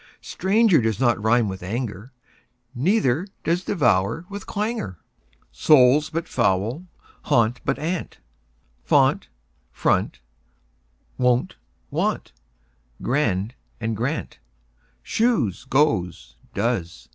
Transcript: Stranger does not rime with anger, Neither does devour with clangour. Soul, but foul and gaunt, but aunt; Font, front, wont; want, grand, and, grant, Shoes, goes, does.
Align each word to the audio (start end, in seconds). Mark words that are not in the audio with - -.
Stranger 0.23 0.81
does 0.81 0.99
not 0.99 1.21
rime 1.21 1.47
with 1.47 1.61
anger, 1.61 2.11
Neither 2.73 3.27
does 3.43 3.63
devour 3.63 4.25
with 4.31 4.47
clangour. 4.47 4.97
Soul, 5.51 6.03
but 6.11 6.27
foul 6.27 6.71
and 6.73 6.87
gaunt, 7.29 7.61
but 7.65 7.77
aunt; 7.77 8.17
Font, 8.83 9.27
front, 9.71 10.19
wont; 11.19 11.55
want, 11.91 12.31
grand, 13.03 13.53
and, 13.79 13.95
grant, 13.95 14.39
Shoes, 15.03 15.65
goes, 15.65 16.35
does. 16.55 17.07